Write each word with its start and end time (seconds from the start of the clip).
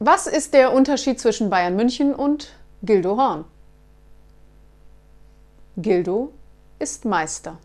Was 0.00 0.28
ist 0.28 0.54
der 0.54 0.72
Unterschied 0.72 1.18
zwischen 1.18 1.50
Bayern 1.50 1.74
München 1.74 2.14
und 2.14 2.52
Gildo 2.82 3.16
Horn? 3.16 3.44
Gildo 5.76 6.32
ist 6.78 7.04
Meister. 7.04 7.58